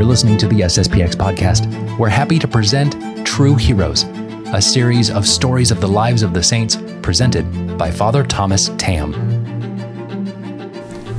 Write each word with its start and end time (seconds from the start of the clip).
You're 0.00 0.08
listening 0.08 0.38
to 0.38 0.48
the 0.48 0.60
SSPX 0.60 1.14
podcast. 1.14 1.98
We're 1.98 2.08
happy 2.08 2.38
to 2.38 2.48
present 2.48 2.96
True 3.26 3.54
Heroes, 3.54 4.04
a 4.46 4.58
series 4.58 5.10
of 5.10 5.26
stories 5.26 5.70
of 5.70 5.82
the 5.82 5.88
lives 5.88 6.22
of 6.22 6.32
the 6.32 6.42
saints 6.42 6.78
presented 7.02 7.76
by 7.76 7.90
Father 7.90 8.24
Thomas 8.24 8.70
Tam. 8.78 9.12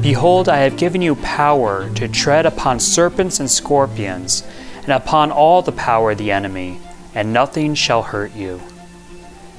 Behold, 0.01 0.49
I 0.49 0.57
have 0.57 0.77
given 0.77 0.99
you 0.99 1.13
power 1.17 1.91
to 1.93 2.07
tread 2.07 2.47
upon 2.47 2.79
serpents 2.79 3.39
and 3.39 3.51
scorpions, 3.51 4.43
and 4.77 4.89
upon 4.89 5.29
all 5.31 5.61
the 5.61 5.71
power 5.71 6.09
of 6.09 6.17
the 6.17 6.31
enemy, 6.31 6.79
and 7.13 7.31
nothing 7.31 7.75
shall 7.75 8.01
hurt 8.01 8.33
you. 8.33 8.59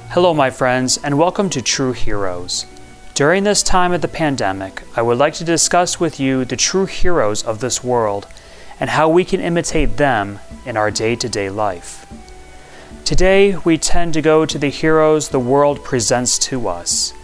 Hello, 0.09 0.35
my 0.35 0.51
friends, 0.51 0.99
and 0.99 1.17
welcome 1.17 1.49
to 1.51 1.63
True 1.63 1.93
Heroes. 1.93 2.67
During 3.15 3.45
this 3.45 3.63
time 3.63 3.93
of 3.93 4.01
the 4.01 4.09
pandemic, 4.09 4.83
I 4.97 5.03
would 5.03 5.19
like 5.19 5.35
to 5.35 5.45
discuss 5.45 6.01
with 6.01 6.19
you 6.19 6.45
the 6.45 6.57
true 6.57 6.87
heroes 6.87 7.45
of 7.45 7.61
this 7.61 7.85
world 7.85 8.27
and 8.83 8.91
how 8.91 9.09
we 9.09 9.25
can 9.25 9.41
imitate 9.41 9.97
them 9.97 10.41
in 10.67 10.77
our 10.77 10.91
day 10.91 11.15
to 11.15 11.29
day 11.29 11.49
life. 11.49 12.05
Today, 13.05 13.57
we 13.59 13.79
tend 13.79 14.13
to 14.15 14.21
go 14.21 14.45
to 14.45 14.59
the 14.59 14.71
heroes 14.71 15.29
the 15.29 15.39
world 15.39 15.85
presents 15.85 16.37
to 16.51 16.67
us. 16.67 17.15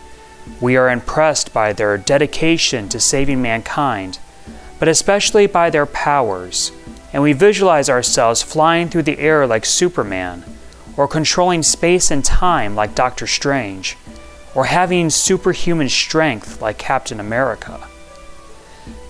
We 0.61 0.77
are 0.77 0.89
impressed 0.89 1.53
by 1.53 1.73
their 1.73 1.99
dedication 1.99 2.89
to 2.91 3.01
saving 3.01 3.43
mankind, 3.43 4.21
but 4.79 4.87
especially 4.87 5.49
by 5.49 5.69
their 5.69 5.85
powers, 5.85 6.71
and 7.13 7.25
we 7.25 7.33
visualize 7.33 7.91
ourselves 7.91 8.41
flying 8.41 8.89
through 8.89 9.03
the 9.03 9.19
air 9.19 9.45
like 9.45 9.67
Superman, 9.67 10.45
or 10.97 11.09
controlling 11.09 11.65
space 11.65 12.13
and 12.13 12.25
time 12.25 12.77
like 12.77 12.95
Doctor 12.95 13.27
Strange 13.27 13.97
or 14.55 14.67
having 14.67 15.11
superhuman 15.11 15.89
strength 15.89 16.63
like 16.63 16.79
Captain 16.79 17.19
America. 17.19 17.81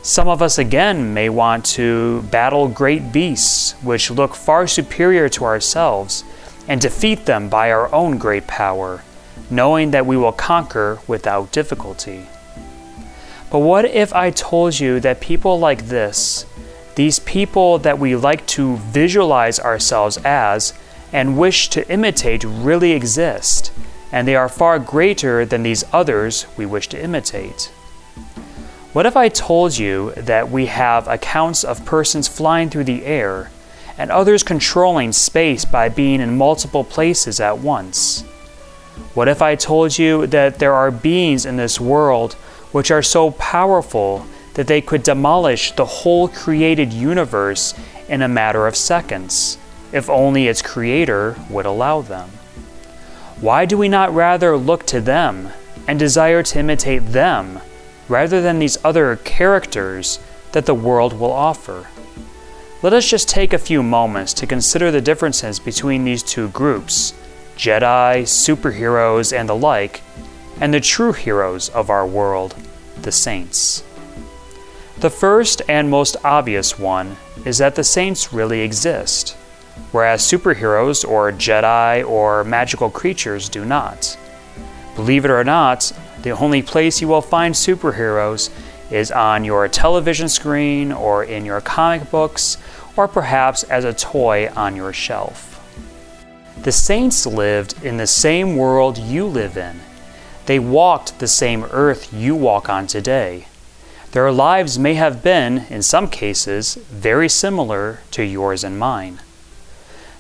Some 0.03 0.29
of 0.29 0.41
us 0.43 0.59
again 0.59 1.13
may 1.13 1.29
want 1.29 1.65
to 1.77 2.23
battle 2.31 2.69
great 2.69 3.13
beasts 3.13 3.73
which 3.83 4.11
look 4.11 4.35
far 4.35 4.67
superior 4.67 5.29
to 5.31 5.45
ourselves 5.45 6.25
and 6.67 6.81
defeat 6.81 7.27
them 7.27 7.49
by 7.49 7.71
our 7.71 7.93
own 7.95 8.19
great 8.19 8.47
power, 8.47 9.03
knowing 9.51 9.91
that 9.91 10.07
we 10.07 10.17
will 10.17 10.33
conquer 10.33 10.99
without 11.07 11.53
difficulty. 11.53 12.27
But 13.51 13.61
what 13.61 13.85
if 13.85 14.15
I 14.15 14.31
told 14.31 14.79
you 14.79 15.01
that 15.01 15.21
people 15.21 15.59
like 15.59 15.87
this, 15.87 16.47
these 16.95 17.19
people 17.19 17.79
that 17.79 17.99
we 17.99 18.17
like 18.17 18.47
to 18.49 18.77
visualize 18.77 19.59
ourselves 19.59 20.19
as 20.25 20.75
and 21.13 21.39
wish 21.39 21.69
to 21.71 21.91
imitate, 21.91 22.45
really 22.45 22.93
exist? 22.93 23.73
and 24.13 24.27
they 24.27 24.37
are 24.37 24.49
far 24.49 24.79
greater 24.79 25.45
than 25.45 25.63
these 25.63 25.85
others 25.93 26.47
we 26.57 26.67
wish 26.67 26.89
to 26.89 27.03
imitate. 27.03 27.71
What 28.95 29.05
if 29.05 29.19
I 29.19 29.29
told 29.29 29.77
you 29.77 30.13
that 30.17 30.51
we 30.51 30.65
have 30.67 31.09
accounts 31.09 31.63
of 31.63 31.85
persons 31.85 32.27
flying 32.27 32.71
through 32.71 32.85
the 32.85 33.05
air 33.05 33.51
and 33.99 34.11
others 34.11 34.43
controlling 34.43 35.13
space 35.13 35.67
by 35.67 35.91
being 35.91 36.23
in 36.23 36.39
multiple 36.39 36.85
places 36.85 37.39
at 37.39 37.59
once? 37.59 38.23
What 39.13 39.29
if 39.29 39.43
I 39.43 39.57
told 39.57 39.99
you 39.99 40.27
that 40.29 40.59
there 40.59 40.73
are 40.73 40.91
beings 40.91 41.45
in 41.45 41.59
this 41.59 41.79
world 41.79 42.33
which 42.73 42.91
are 42.91 43.03
so 43.03 43.33
powerful 43.33 44.25
that 44.55 44.69
they 44.69 44.81
could 44.81 45.03
demolish 45.03 45.73
the 45.73 45.85
whole 45.85 46.27
created 46.27 46.91
universe 46.91 47.75
in 48.09 48.23
a 48.23 48.29
matter 48.29 48.67
of 48.67 48.75
seconds, 48.75 49.59
if 49.93 50.09
only 50.09 50.49
its 50.49 50.63
creator 50.63 51.37
would 51.51 51.67
allow 51.67 52.01
them? 52.01 52.31
Why 53.39 53.67
do 53.67 53.77
we 53.77 53.89
not 53.89 54.15
rather 54.15 54.57
look 54.57 54.87
to 54.87 55.03
them 55.03 55.51
and 55.87 55.99
desire 55.99 56.43
to 56.43 56.59
imitate 56.59 57.05
them 57.13 57.61
rather 58.09 58.41
than 58.41 58.59
these 58.59 58.79
other 58.85 59.17
characters 59.17 60.19
that 60.53 60.67
the 60.67 60.75
world 60.75 61.13
will 61.13 61.33
offer? 61.33 61.89
Let 62.83 62.93
us 62.93 63.09
just 63.09 63.29
take 63.29 63.53
a 63.53 63.59
few 63.59 63.83
moments 63.83 64.33
to 64.35 64.47
consider 64.47 64.91
the 64.91 65.01
differences 65.01 65.59
between 65.59 66.05
these 66.05 66.23
two 66.23 66.49
groups 66.49 67.13
Jedi, 67.57 68.23
superheroes, 68.23 69.37
and 69.37 69.49
the 69.49 69.57
like, 69.57 70.01
and 70.61 70.73
the 70.73 70.81
true 70.81 71.13
heroes 71.13 71.69
of 71.71 71.91
our 71.91 72.07
world, 72.07 72.55
the 73.03 73.11
saints. 73.11 73.83
The 74.99 75.11
first 75.11 75.63
and 75.69 75.91
most 75.91 76.17
obvious 76.25 76.79
one 76.79 77.17
is 77.45 77.59
that 77.59 77.75
the 77.75 77.85
saints 77.85 78.33
really 78.33 78.61
exist 78.61 79.37
whereas 79.93 80.23
superheroes 80.23 81.09
or 81.09 81.33
Jedi 81.33 82.07
or 82.09 82.45
magical 82.45 82.91
creatures 82.91 83.49
do 83.49 83.65
not. 83.65 84.19
Believe 84.97 85.25
it 85.25 85.31
or 85.31 85.45
not, 85.45 85.93
the 86.23 86.31
only 86.31 86.63
place 86.63 87.01
you 87.01 87.09
will 87.09 87.23
find 87.23 87.55
superheroes 87.55 88.51
is 88.91 89.11
on 89.13 89.45
your 89.45 89.69
television 89.69 90.29
screen 90.29 90.93
or 90.93 91.25
in 91.25 91.45
your 91.45 91.61
comic 91.61 92.11
books 92.11 92.57
or 92.97 93.07
perhaps 93.07 93.63
as 93.65 93.85
a 93.85 93.93
toy 93.93 94.51
on 94.57 94.75
your 94.75 94.93
shelf. 94.93 95.55
The 96.63 96.73
saints 96.73 97.27
lived 97.27 97.85
in 97.85 97.99
the 97.99 98.07
same 98.07 98.57
world 98.57 98.99
you 98.99 99.27
live 99.27 99.57
in. 99.57 99.81
They 100.47 100.59
walked 100.59 101.19
the 101.19 101.29
same 101.29 101.65
earth 101.65 102.13
you 102.13 102.35
walk 102.35 102.69
on 102.69 102.87
today. 102.87 103.47
Their 104.13 104.33
lives 104.33 104.79
may 104.79 104.95
have 104.95 105.23
been, 105.23 105.67
in 105.69 105.83
some 105.83 106.09
cases, 106.09 106.75
very 106.75 107.29
similar 107.29 108.01
to 108.13 108.25
yours 108.25 108.65
and 108.65 108.79
mine. 108.79 109.21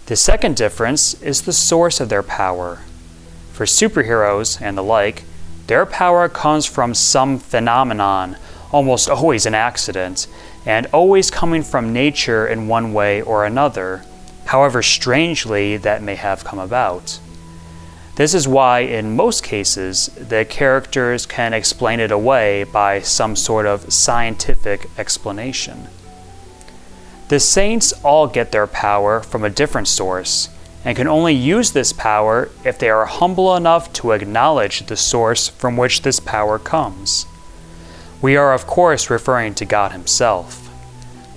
The 0.07 0.17
second 0.17 0.57
difference 0.57 1.21
is 1.23 1.43
the 1.43 1.53
source 1.53 1.99
of 1.99 2.09
their 2.09 2.23
power. 2.23 2.81
For 3.53 3.65
superheroes 3.65 4.61
and 4.61 4.77
the 4.77 4.83
like, 4.83 5.25
their 5.69 5.84
power 5.84 6.31
comes 6.31 6.65
from 6.65 6.95
some 6.95 7.39
phenomenon, 7.39 8.37
almost 8.73 9.09
always 9.09 9.45
an 9.45 9.55
accident, 9.55 10.27
and 10.65 10.87
always 10.87 11.31
coming 11.31 11.62
from 11.62 11.93
nature 11.93 12.47
in 12.47 12.69
one 12.69 12.95
way 12.95 13.21
or 13.21 13.45
another, 13.45 14.03
however 14.47 14.83
strangely 14.83 15.77
that 15.77 16.03
may 16.03 16.15
have 16.15 16.43
come 16.43 16.59
about. 16.59 17.21
This 18.17 18.34
is 18.34 18.49
why, 18.49 18.81
in 18.81 19.15
most 19.15 19.45
cases, 19.45 20.06
the 20.17 20.47
characters 20.47 21.27
can 21.27 21.53
explain 21.53 22.00
it 22.00 22.11
away 22.11 22.65
by 22.65 23.00
some 23.03 23.37
sort 23.37 23.67
of 23.67 23.93
scientific 23.93 24.89
explanation. 24.97 25.89
The 27.29 27.39
saints 27.39 27.93
all 28.03 28.27
get 28.27 28.53
their 28.53 28.67
power 28.67 29.21
from 29.21 29.45
a 29.45 29.50
different 29.50 29.87
source 29.87 30.49
and 30.84 30.97
can 30.97 31.09
only 31.09 31.34
use 31.34 31.72
this 31.72 31.93
power 31.93 32.50
if 32.65 32.78
they 32.78 32.89
are 32.89 33.06
humble 33.06 33.56
enough 33.56 33.93
to 33.94 34.12
acknowledge 34.12 34.87
the 34.87 34.97
source 34.97 35.49
from 35.49 35.77
which 35.77 36.03
this 36.03 36.21
power 36.21 36.59
comes. 36.59 37.27
We 38.21 38.37
are, 38.37 38.53
of 38.53 38.66
course, 38.66 39.11
referring 39.11 39.55
to 39.56 39.65
God 39.65 39.93
Himself. 39.93 40.69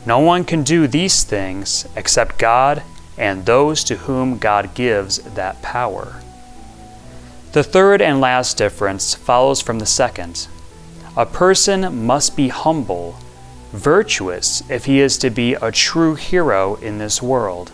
No 0.05 0.19
one 0.19 0.45
can 0.45 0.63
do 0.63 0.87
these 0.87 1.23
things 1.23 1.87
except 1.95 2.39
God 2.39 2.83
and 3.17 3.45
those 3.45 3.83
to 3.83 3.97
whom 3.97 4.37
God 4.37 4.73
gives 4.73 5.17
that 5.19 5.61
power. 5.61 6.21
The 7.51 7.63
third 7.63 8.01
and 8.01 8.21
last 8.21 8.57
difference 8.57 9.13
follows 9.13 9.61
from 9.61 9.79
the 9.79 9.85
second. 9.85 10.47
A 11.17 11.25
person 11.25 12.05
must 12.05 12.35
be 12.35 12.47
humble 12.47 13.17
virtuous 13.71 14.63
if 14.69 14.85
he 14.85 14.99
is 14.99 15.17
to 15.17 15.29
be 15.29 15.53
a 15.55 15.71
true 15.71 16.15
hero 16.15 16.75
in 16.75 16.97
this 16.97 17.21
world. 17.21 17.71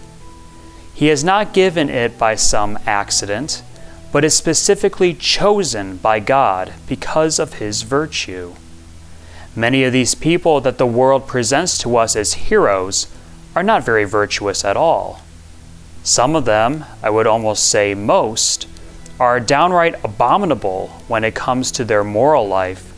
He 0.98 1.10
has 1.10 1.24
not 1.24 1.54
given 1.54 1.92
it 1.92 2.18
by 2.18 2.34
some 2.34 2.80
accident, 2.88 3.62
but 4.12 4.26
is 4.26 4.34
specifically 4.34 5.14
chosen 5.14 5.98
by 5.98 6.20
God 6.20 6.74
because 6.88 7.38
of 7.38 7.60
his 7.62 7.84
virtue. 7.84 8.56
Many 9.56 9.84
of 9.84 9.94
these 9.94 10.16
people 10.16 10.60
that 10.62 10.80
the 10.80 10.88
world 10.88 11.28
presents 11.28 11.78
to 11.84 11.98
us 11.98 12.16
as 12.16 12.34
heroes 12.50 13.14
are 13.56 13.62
not 13.62 13.86
very 13.86 14.06
virtuous 14.06 14.66
at 14.66 14.76
all. 14.76 15.22
Some 16.02 16.36
of 16.36 16.46
them, 16.46 16.86
I 17.04 17.12
would 17.12 17.28
almost 17.28 17.70
say 17.70 17.94
most, 17.94 18.68
are 19.20 19.40
downright 19.40 20.04
abominable 20.04 20.88
when 21.08 21.24
it 21.24 21.36
comes 21.36 21.70
to 21.74 21.86
their 21.86 22.04
moral 22.04 22.48
life, 22.48 22.92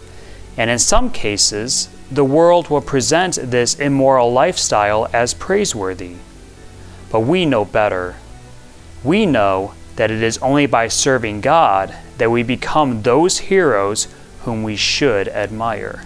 and 0.56 0.70
in 0.70 0.80
some 0.80 1.12
cases, 1.12 1.90
the 2.10 2.24
world 2.24 2.70
will 2.70 2.80
present 2.80 3.36
this 3.42 3.78
immoral 3.78 4.32
lifestyle 4.32 5.10
as 5.12 5.34
praiseworthy. 5.34 6.16
But 7.12 7.22
we 7.22 7.46
know 7.46 7.66
better. 7.66 8.16
We 9.04 9.26
know 9.26 9.74
that 9.96 10.12
it 10.12 10.22
is 10.24 10.38
only 10.40 10.66
by 10.66 10.88
serving 10.88 11.42
God 11.42 11.94
that 12.18 12.32
we 12.32 12.44
become 12.44 13.02
those 13.02 13.40
heroes 13.40 14.08
whom 14.42 14.64
we 14.64 14.76
should 14.76 15.28
admire. 15.28 16.04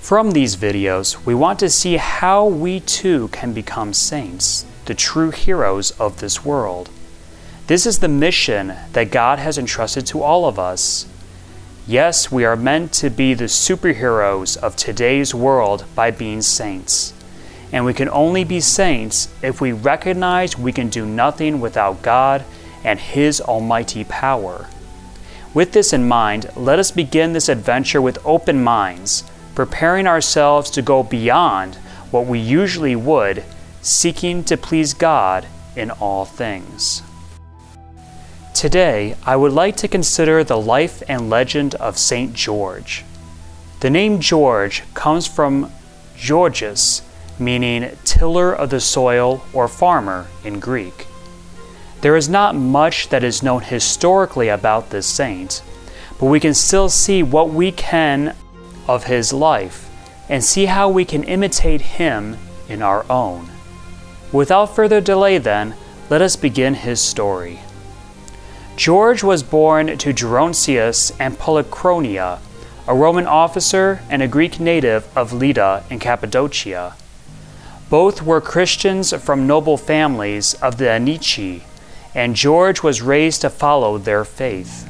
From 0.00 0.32
these 0.32 0.56
videos, 0.56 1.24
we 1.24 1.34
want 1.34 1.58
to 1.60 1.70
see 1.70 1.96
how 1.96 2.46
we 2.46 2.80
too 2.80 3.28
can 3.28 3.52
become 3.52 3.92
saints, 3.92 4.66
the 4.86 4.94
true 4.94 5.30
heroes 5.30 5.92
of 5.92 6.20
this 6.20 6.44
world. 6.44 6.90
This 7.66 7.86
is 7.86 8.00
the 8.00 8.08
mission 8.08 8.74
that 8.92 9.10
God 9.10 9.38
has 9.38 9.58
entrusted 9.58 10.06
to 10.08 10.22
all 10.22 10.46
of 10.46 10.58
us. 10.58 11.06
Yes, 11.86 12.32
we 12.32 12.44
are 12.44 12.56
meant 12.56 12.92
to 12.94 13.10
be 13.10 13.34
the 13.34 13.44
superheroes 13.44 14.56
of 14.56 14.76
today's 14.76 15.34
world 15.34 15.84
by 15.94 16.10
being 16.10 16.42
saints. 16.42 17.14
And 17.72 17.84
we 17.84 17.94
can 17.94 18.08
only 18.10 18.44
be 18.44 18.60
saints 18.60 19.28
if 19.42 19.60
we 19.60 19.72
recognize 19.72 20.58
we 20.58 20.72
can 20.72 20.88
do 20.88 21.06
nothing 21.06 21.60
without 21.60 22.02
God 22.02 22.44
and 22.84 23.00
His 23.00 23.40
almighty 23.40 24.04
power. 24.04 24.68
With 25.54 25.72
this 25.72 25.92
in 25.92 26.06
mind, 26.06 26.50
let 26.56 26.78
us 26.78 26.90
begin 26.90 27.32
this 27.32 27.48
adventure 27.48 28.00
with 28.00 28.24
open 28.24 28.62
minds, 28.62 29.24
preparing 29.54 30.06
ourselves 30.06 30.70
to 30.70 30.82
go 30.82 31.02
beyond 31.02 31.76
what 32.10 32.26
we 32.26 32.38
usually 32.38 32.96
would, 32.96 33.44
seeking 33.80 34.44
to 34.44 34.56
please 34.56 34.94
God 34.94 35.46
in 35.74 35.90
all 35.90 36.24
things. 36.24 37.02
Today, 38.54 39.16
I 39.24 39.34
would 39.34 39.52
like 39.52 39.76
to 39.78 39.88
consider 39.88 40.44
the 40.44 40.58
life 40.58 41.02
and 41.08 41.28
legend 41.28 41.74
of 41.76 41.98
St. 41.98 42.32
George. 42.34 43.04
The 43.80 43.90
name 43.90 44.20
George 44.20 44.84
comes 44.94 45.26
from 45.26 45.72
Georgios, 46.16 47.02
meaning 47.44 47.96
tiller 48.04 48.52
of 48.52 48.70
the 48.70 48.80
soil 48.80 49.44
or 49.52 49.68
farmer 49.68 50.26
in 50.44 50.60
Greek. 50.60 51.06
There 52.00 52.16
is 52.16 52.28
not 52.28 52.54
much 52.54 53.08
that 53.10 53.22
is 53.22 53.42
known 53.42 53.62
historically 53.62 54.48
about 54.48 54.90
this 54.90 55.06
saint, 55.06 55.62
but 56.18 56.26
we 56.26 56.40
can 56.40 56.54
still 56.54 56.88
see 56.88 57.22
what 57.22 57.50
we 57.50 57.72
can 57.72 58.34
of 58.88 59.04
his 59.04 59.32
life 59.32 59.88
and 60.28 60.42
see 60.42 60.66
how 60.66 60.88
we 60.88 61.04
can 61.04 61.24
imitate 61.24 61.80
him 61.80 62.36
in 62.68 62.82
our 62.82 63.04
own. 63.10 63.48
Without 64.32 64.74
further 64.74 65.00
delay, 65.00 65.38
then, 65.38 65.74
let 66.08 66.22
us 66.22 66.36
begin 66.36 66.74
his 66.74 67.00
story. 67.00 67.60
George 68.76 69.22
was 69.22 69.42
born 69.42 69.98
to 69.98 70.12
Gerontius 70.12 71.12
and 71.20 71.38
Polychronia, 71.38 72.38
a 72.88 72.94
Roman 72.94 73.26
officer 73.26 74.00
and 74.08 74.22
a 74.22 74.28
Greek 74.28 74.58
native 74.58 75.06
of 75.16 75.32
Lydda 75.32 75.84
in 75.90 75.98
Cappadocia. 75.98 76.94
Both 77.92 78.22
were 78.22 78.40
Christians 78.40 79.12
from 79.22 79.46
noble 79.46 79.76
families 79.76 80.54
of 80.62 80.78
the 80.78 80.86
Anici, 80.86 81.60
and 82.14 82.34
George 82.34 82.82
was 82.82 83.02
raised 83.02 83.42
to 83.42 83.50
follow 83.50 83.98
their 83.98 84.24
faith. 84.24 84.88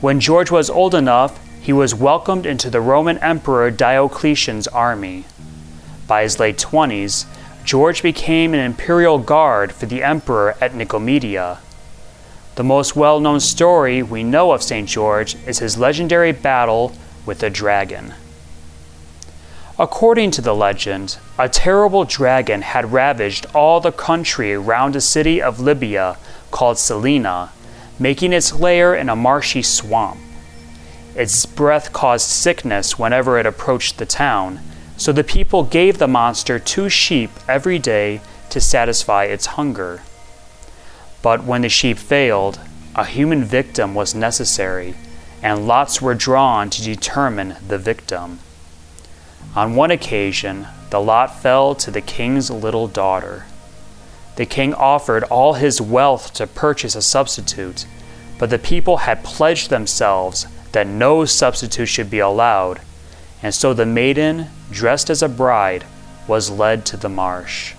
When 0.00 0.20
George 0.20 0.52
was 0.52 0.70
old 0.70 0.94
enough, 0.94 1.36
he 1.60 1.72
was 1.72 1.96
welcomed 1.96 2.46
into 2.46 2.70
the 2.70 2.80
Roman 2.80 3.18
Emperor 3.18 3.72
Diocletian's 3.72 4.68
army. 4.68 5.24
By 6.06 6.22
his 6.22 6.38
late 6.38 6.58
20s, 6.58 7.26
George 7.64 8.04
became 8.04 8.54
an 8.54 8.60
imperial 8.60 9.18
guard 9.18 9.72
for 9.72 9.86
the 9.86 10.04
emperor 10.04 10.54
at 10.60 10.74
Nicomedia. 10.74 11.58
The 12.54 12.62
most 12.62 12.94
well 12.94 13.18
known 13.18 13.40
story 13.40 14.00
we 14.04 14.22
know 14.22 14.52
of 14.52 14.62
St. 14.62 14.88
George 14.88 15.34
is 15.44 15.58
his 15.58 15.76
legendary 15.76 16.30
battle 16.30 16.92
with 17.26 17.42
a 17.42 17.50
dragon. 17.50 18.14
According 19.78 20.30
to 20.30 20.40
the 20.40 20.54
legend, 20.54 21.18
a 21.38 21.50
terrible 21.50 22.04
dragon 22.04 22.62
had 22.62 22.92
ravaged 22.92 23.44
all 23.54 23.78
the 23.78 23.92
country 23.92 24.54
around 24.54 24.96
a 24.96 25.02
city 25.02 25.42
of 25.42 25.60
Libya 25.60 26.16
called 26.50 26.78
Selina, 26.78 27.50
making 27.98 28.32
its 28.32 28.54
lair 28.54 28.94
in 28.94 29.10
a 29.10 29.16
marshy 29.16 29.60
swamp. 29.60 30.18
Its 31.14 31.44
breath 31.44 31.92
caused 31.92 32.26
sickness 32.26 32.98
whenever 32.98 33.38
it 33.38 33.44
approached 33.44 33.98
the 33.98 34.06
town, 34.06 34.60
so 34.96 35.12
the 35.12 35.22
people 35.22 35.62
gave 35.62 35.98
the 35.98 36.08
monster 36.08 36.58
two 36.58 36.88
sheep 36.88 37.30
every 37.46 37.78
day 37.78 38.22
to 38.48 38.60
satisfy 38.62 39.24
its 39.24 39.44
hunger. 39.44 40.00
But 41.20 41.44
when 41.44 41.60
the 41.60 41.68
sheep 41.68 41.98
failed, 41.98 42.58
a 42.94 43.04
human 43.04 43.44
victim 43.44 43.94
was 43.94 44.14
necessary, 44.14 44.94
and 45.42 45.68
lots 45.68 46.00
were 46.00 46.14
drawn 46.14 46.70
to 46.70 46.82
determine 46.82 47.56
the 47.68 47.76
victim. 47.76 48.38
On 49.56 49.74
one 49.74 49.90
occasion, 49.90 50.68
the 50.90 51.00
lot 51.00 51.40
fell 51.40 51.74
to 51.76 51.90
the 51.90 52.02
king's 52.02 52.50
little 52.50 52.86
daughter. 52.86 53.46
The 54.36 54.44
king 54.44 54.74
offered 54.74 55.24
all 55.24 55.54
his 55.54 55.80
wealth 55.80 56.34
to 56.34 56.46
purchase 56.46 56.94
a 56.94 57.00
substitute, 57.00 57.86
but 58.38 58.50
the 58.50 58.58
people 58.58 58.98
had 58.98 59.24
pledged 59.24 59.70
themselves 59.70 60.46
that 60.72 60.86
no 60.86 61.24
substitute 61.24 61.86
should 61.86 62.10
be 62.10 62.18
allowed, 62.18 62.82
and 63.42 63.54
so 63.54 63.72
the 63.72 63.86
maiden, 63.86 64.48
dressed 64.70 65.08
as 65.08 65.22
a 65.22 65.28
bride, 65.28 65.86
was 66.28 66.50
led 66.50 66.84
to 66.84 66.98
the 66.98 67.08
marsh. 67.08 67.72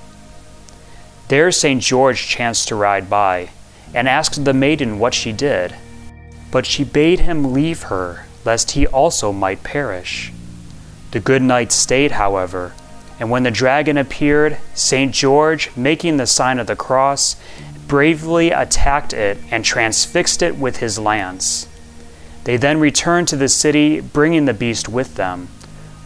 There 1.28 1.52
St. 1.52 1.80
George 1.80 2.26
chanced 2.26 2.70
to 2.70 2.76
ride 2.76 3.08
by, 3.08 3.50
and 3.94 4.10
asked 4.10 4.44
the 4.44 4.54
maiden 4.54 4.98
what 4.98 5.14
she 5.14 5.32
did. 5.32 5.76
But 6.50 6.66
she 6.66 6.84
bade 6.84 7.20
him 7.20 7.54
leave 7.54 7.84
her, 7.84 8.26
lest 8.46 8.72
he 8.72 8.88
also 8.88 9.32
might 9.32 9.62
perish. 9.62 10.32
The 11.12 11.20
good 11.20 11.42
knight 11.42 11.72
stayed, 11.72 12.12
however, 12.12 12.74
and 13.20 13.32
when 13.32 13.44
the 13.44 13.52
dragon 13.52 13.98
appeared, 13.98 14.58
St. 14.74 15.14
George, 15.14 15.76
making 15.76 16.18
the 16.18 16.28
sign 16.28 16.60
of 16.60 16.68
the 16.68 16.76
cross, 16.76 17.36
bravely 17.88 18.52
attacked 18.52 19.14
it 19.14 19.38
and 19.50 19.64
transfixed 19.64 20.42
it 20.42 20.58
with 20.58 20.78
his 20.78 21.00
lance. 21.00 21.68
They 22.44 22.58
then 22.58 22.80
returned 22.80 23.28
to 23.30 23.36
the 23.36 23.50
city, 23.50 24.00
bringing 24.00 24.46
the 24.46 24.54
beast 24.54 24.88
with 24.88 25.16
them, 25.16 25.48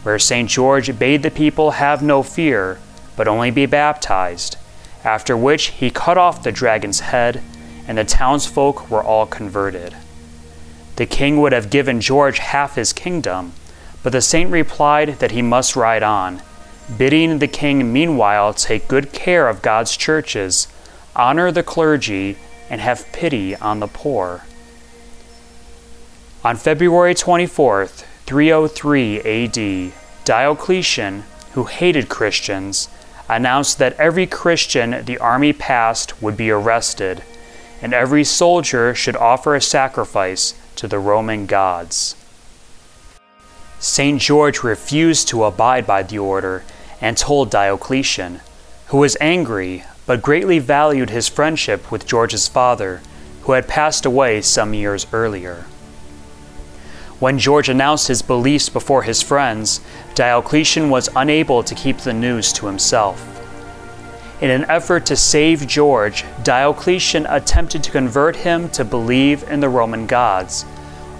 where 0.02 0.18
St. 0.18 0.48
George 0.48 0.98
bade 0.98 1.22
the 1.22 1.30
people 1.30 1.72
have 1.72 2.02
no 2.02 2.22
fear, 2.22 2.78
but 3.16 3.28
only 3.28 3.50
be 3.50 3.66
baptized, 3.66 4.56
after 5.04 5.36
which 5.36 5.66
he 5.66 5.90
cut 5.90 6.16
off 6.16 6.42
the 6.42 6.52
dragon's 6.52 7.00
head, 7.00 7.42
and 7.86 7.98
the 7.98 8.04
townsfolk 8.04 8.90
were 8.90 9.02
all 9.02 9.26
converted. 9.26 9.94
The 10.96 11.06
king 11.06 11.40
would 11.40 11.52
have 11.52 11.70
given 11.70 12.00
George 12.00 12.38
half 12.38 12.76
his 12.76 12.92
kingdom, 12.92 13.52
but 14.02 14.12
the 14.12 14.20
saint 14.20 14.50
replied 14.50 15.18
that 15.20 15.30
he 15.30 15.42
must 15.42 15.76
ride 15.76 16.02
on, 16.02 16.42
bidding 16.96 17.38
the 17.38 17.46
king 17.46 17.92
meanwhile 17.92 18.52
take 18.52 18.88
good 18.88 19.12
care 19.12 19.48
of 19.48 19.62
God's 19.62 19.96
churches, 19.96 20.68
honor 21.14 21.52
the 21.52 21.62
clergy, 21.62 22.36
and 22.68 22.80
have 22.80 23.10
pity 23.12 23.54
on 23.56 23.80
the 23.80 23.86
poor. 23.86 24.44
On 26.44 26.56
February 26.56 27.14
24, 27.14 27.86
303 27.86 29.20
AD, 29.20 29.92
Diocletian, 30.24 31.24
who 31.52 31.64
hated 31.64 32.08
Christians, 32.08 32.88
announced 33.28 33.78
that 33.78 33.94
every 33.94 34.26
Christian 34.26 35.04
the 35.04 35.18
army 35.18 35.52
passed 35.52 36.20
would 36.20 36.36
be 36.36 36.50
arrested, 36.50 37.22
and 37.80 37.94
every 37.94 38.24
soldier 38.24 38.94
should 38.94 39.16
offer 39.16 39.54
a 39.54 39.60
sacrifice 39.60 40.54
to 40.76 40.88
the 40.88 40.98
Roman 40.98 41.46
gods. 41.46 42.16
St. 43.82 44.20
George 44.20 44.62
refused 44.62 45.26
to 45.26 45.42
abide 45.42 45.88
by 45.88 46.04
the 46.04 46.16
order 46.16 46.62
and 47.00 47.16
told 47.16 47.50
Diocletian, 47.50 48.40
who 48.86 48.98
was 48.98 49.16
angry 49.20 49.82
but 50.06 50.22
greatly 50.22 50.60
valued 50.60 51.10
his 51.10 51.28
friendship 51.28 51.90
with 51.90 52.06
George's 52.06 52.46
father, 52.46 53.00
who 53.42 53.52
had 53.52 53.66
passed 53.66 54.06
away 54.06 54.40
some 54.40 54.72
years 54.72 55.08
earlier. 55.12 55.64
When 57.18 57.40
George 57.40 57.68
announced 57.68 58.06
his 58.06 58.22
beliefs 58.22 58.68
before 58.68 59.02
his 59.02 59.20
friends, 59.20 59.80
Diocletian 60.14 60.88
was 60.88 61.10
unable 61.16 61.64
to 61.64 61.74
keep 61.74 61.98
the 61.98 62.12
news 62.12 62.52
to 62.52 62.66
himself. 62.66 63.20
In 64.40 64.50
an 64.50 64.64
effort 64.70 65.06
to 65.06 65.16
save 65.16 65.66
George, 65.66 66.24
Diocletian 66.44 67.26
attempted 67.26 67.82
to 67.82 67.90
convert 67.90 68.36
him 68.36 68.68
to 68.70 68.84
believe 68.84 69.42
in 69.50 69.58
the 69.58 69.68
Roman 69.68 70.06
gods, 70.06 70.64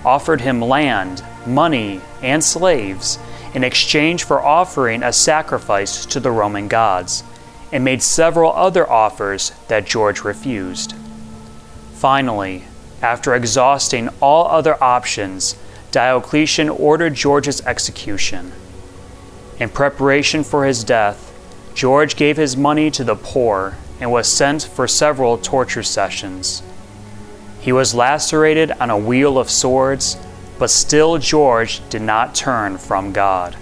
offered 0.04 0.40
him 0.40 0.60
land, 0.60 1.24
money, 1.46 2.00
and 2.22 2.42
slaves 2.42 3.18
in 3.54 3.64
exchange 3.64 4.24
for 4.24 4.42
offering 4.42 5.02
a 5.02 5.12
sacrifice 5.12 6.06
to 6.06 6.20
the 6.20 6.30
Roman 6.30 6.68
gods, 6.68 7.22
and 7.70 7.84
made 7.84 8.02
several 8.02 8.52
other 8.52 8.90
offers 8.90 9.52
that 9.68 9.86
George 9.86 10.22
refused. 10.22 10.94
Finally, 11.94 12.64
after 13.00 13.34
exhausting 13.34 14.08
all 14.20 14.46
other 14.48 14.82
options, 14.82 15.56
Diocletian 15.90 16.68
ordered 16.68 17.14
George's 17.14 17.60
execution. 17.66 18.52
In 19.58 19.68
preparation 19.68 20.44
for 20.44 20.64
his 20.64 20.84
death, 20.84 21.28
George 21.74 22.16
gave 22.16 22.36
his 22.36 22.56
money 22.56 22.90
to 22.90 23.04
the 23.04 23.16
poor 23.16 23.76
and 24.00 24.10
was 24.10 24.26
sent 24.26 24.62
for 24.62 24.88
several 24.88 25.38
torture 25.38 25.82
sessions. 25.82 26.62
He 27.60 27.72
was 27.72 27.94
lacerated 27.94 28.72
on 28.72 28.90
a 28.90 28.98
wheel 28.98 29.38
of 29.38 29.50
swords, 29.50 30.16
but 30.58 30.70
still 30.70 31.18
George 31.18 31.80
did 31.88 32.02
not 32.02 32.34
turn 32.34 32.78
from 32.78 33.12
God. 33.12 33.56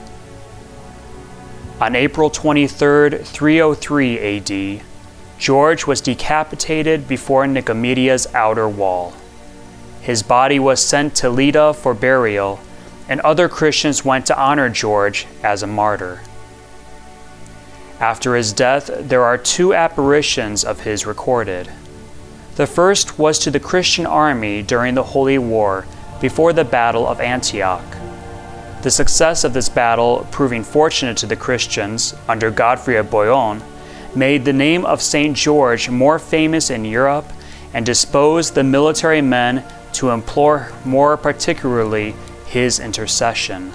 On 1.81 1.97
April 1.97 2.29
23, 2.29 3.19
303 3.19 4.19
AD, 4.19 4.83
George 5.39 5.87
was 5.87 6.03
decapitated 6.03 7.09
before 7.09 7.47
Nicomedia's 7.47 8.27
outer 8.35 8.69
wall. 8.69 9.15
His 10.03 10.23
body 10.23 10.59
was 10.59 10.85
sent 10.85 11.15
to 11.17 11.31
Lydda 11.31 11.73
for 11.73 11.95
burial, 11.95 12.61
and 13.09 13.21
other 13.21 13.49
Christians 13.49 14.05
went 14.05 14.27
to 14.27 14.39
honor 14.39 14.69
George 14.69 15.27
as 15.43 15.63
a 15.63 15.67
martyr. 15.67 16.21
After 17.99 18.37
his 18.37 18.53
death, 18.53 18.91
there 18.99 19.25
are 19.25 19.39
two 19.39 19.75
apparitions 19.75 20.65
of 20.65 20.81
his 20.81 21.07
recorded. 21.07 21.71
The 22.57 22.67
first 22.67 23.19
was 23.19 23.39
to 23.39 23.51
the 23.51 23.61
Christian 23.61 24.05
army 24.05 24.63
during 24.63 24.95
the 24.95 25.03
Holy 25.03 25.39
War 25.39 25.87
before 26.21 26.53
the 26.53 26.65
Battle 26.65 27.07
of 27.07 27.21
Antioch. 27.21 27.85
The 28.83 28.91
success 28.91 29.45
of 29.45 29.53
this 29.53 29.69
battle, 29.69 30.27
proving 30.31 30.65
fortunate 30.65 31.17
to 31.19 31.27
the 31.27 31.37
Christians 31.37 32.15
under 32.29 32.51
Godfrey 32.51 32.97
of 32.97 33.11
Bouillon, 33.11 33.63
made 34.15 34.45
the 34.45 34.53
name 34.53 34.85
of 34.87 35.03
St. 35.03 35.37
George 35.37 35.91
more 35.91 36.19
famous 36.19 36.71
in 36.71 36.85
Europe 36.85 37.31
and 37.75 37.85
disposed 37.85 38.55
the 38.55 38.65
military 38.65 39.21
men 39.21 39.65
to 39.93 40.11
implore 40.11 40.73
more 40.85 41.17
particularly 41.17 42.15
his 42.47 42.81
intercession. 42.81 43.73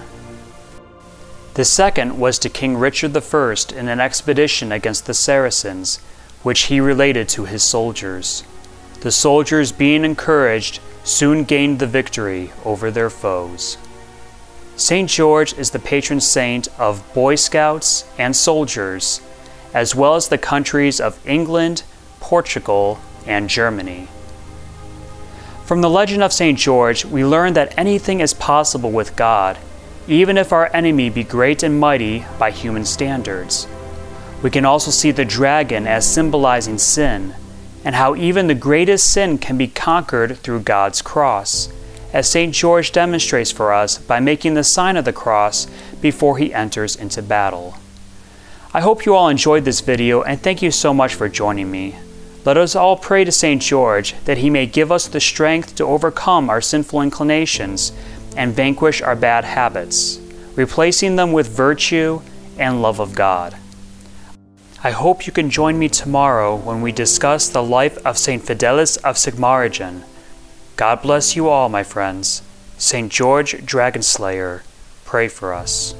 The 1.53 1.65
second 1.65 2.19
was 2.19 2.37
to 2.39 2.49
King 2.49 2.75
Richard 2.75 3.15
I 3.15 3.55
in 3.75 3.87
an 3.87 4.01
expedition 4.01 4.71
against 4.71 5.05
the 5.05 5.13
Saracens, 5.13 5.99
which 6.43 6.63
he 6.63 6.81
related 6.81 7.29
to 7.29 7.45
his 7.45 7.63
soldiers. 7.63 8.43
The 9.01 9.11
soldiers, 9.11 9.71
being 9.71 10.03
encouraged, 10.03 10.81
soon 11.05 11.43
gained 11.43 11.79
the 11.79 11.87
victory 11.87 12.51
over 12.65 12.91
their 12.91 13.09
foes. 13.09 13.77
St. 14.75 15.09
George 15.09 15.53
is 15.53 15.69
the 15.69 15.79
patron 15.79 16.19
saint 16.19 16.67
of 16.77 17.13
Boy 17.13 17.35
Scouts 17.35 18.03
and 18.17 18.35
soldiers, 18.35 19.21
as 19.73 19.95
well 19.95 20.15
as 20.15 20.27
the 20.27 20.37
countries 20.37 20.99
of 20.99 21.25
England, 21.25 21.83
Portugal, 22.19 22.99
and 23.25 23.49
Germany. 23.49 24.09
From 25.63 25.81
the 25.81 25.89
legend 25.89 26.23
of 26.23 26.33
St. 26.33 26.57
George, 26.57 27.05
we 27.05 27.23
learn 27.23 27.53
that 27.53 27.77
anything 27.77 28.19
is 28.19 28.33
possible 28.33 28.91
with 28.91 29.15
God, 29.15 29.57
even 30.07 30.37
if 30.37 30.51
our 30.51 30.69
enemy 30.75 31.09
be 31.09 31.23
great 31.23 31.63
and 31.63 31.79
mighty 31.79 32.25
by 32.37 32.51
human 32.51 32.83
standards. 32.83 33.67
We 34.43 34.49
can 34.49 34.65
also 34.65 34.91
see 34.91 35.11
the 35.11 35.25
dragon 35.25 35.87
as 35.87 36.11
symbolizing 36.11 36.77
sin, 36.77 37.33
and 37.85 37.95
how 37.95 38.15
even 38.15 38.47
the 38.47 38.55
greatest 38.55 39.09
sin 39.13 39.37
can 39.37 39.57
be 39.57 39.67
conquered 39.67 40.37
through 40.39 40.59
God's 40.59 41.01
cross 41.03 41.69
as 42.11 42.29
St. 42.29 42.53
George 42.53 42.91
demonstrates 42.91 43.51
for 43.51 43.71
us 43.71 43.97
by 43.97 44.19
making 44.19 44.55
the 44.55 44.63
sign 44.63 44.97
of 44.97 45.05
the 45.05 45.13
cross 45.13 45.67
before 46.01 46.37
he 46.37 46.53
enters 46.53 46.95
into 46.95 47.21
battle. 47.21 47.75
I 48.73 48.81
hope 48.81 49.05
you 49.05 49.13
all 49.13 49.29
enjoyed 49.29 49.65
this 49.65 49.81
video 49.81 50.23
and 50.23 50.41
thank 50.41 50.61
you 50.61 50.71
so 50.71 50.93
much 50.93 51.13
for 51.13 51.29
joining 51.29 51.69
me. 51.69 51.95
Let 52.43 52.57
us 52.57 52.75
all 52.75 52.97
pray 52.97 53.23
to 53.23 53.31
St. 53.31 53.61
George 53.61 54.15
that 54.25 54.39
he 54.39 54.49
may 54.49 54.65
give 54.65 54.91
us 54.91 55.07
the 55.07 55.19
strength 55.19 55.75
to 55.75 55.85
overcome 55.85 56.49
our 56.49 56.61
sinful 56.61 57.01
inclinations 57.01 57.91
and 58.35 58.53
vanquish 58.53 59.01
our 59.01 59.15
bad 59.15 59.45
habits, 59.45 60.19
replacing 60.55 61.17
them 61.17 61.33
with 61.33 61.47
virtue 61.47 62.21
and 62.57 62.81
love 62.81 62.99
of 62.99 63.13
God. 63.13 63.55
I 64.85 64.91
hope 64.91 65.25
you 65.25 65.33
can 65.33 65.49
join 65.49 65.79
me 65.79 65.89
tomorrow 65.89 66.55
when 66.55 66.83
we 66.83 66.91
discuss 66.91 67.49
the 67.49 67.63
life 67.63 67.97
of 68.05 68.19
St. 68.19 68.43
Fidelis 68.43 68.97
of 68.97 69.15
Sigmaringen 69.15 70.03
God 70.75 71.01
bless 71.01 71.35
you 71.35 71.49
all, 71.49 71.69
my 71.69 71.81
friends. 71.81 72.43
St. 72.77 73.11
George 73.11 73.53
Dragonslayer, 73.65 74.61
pray 75.03 75.27
for 75.27 75.55
us. 75.55 75.95